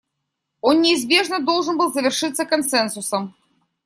Он 0.61 0.81
неизбежно 0.81 1.39
должен 1.45 1.77
был 1.77 1.93
завершиться 1.93 2.43
консенсусом. 2.43 3.35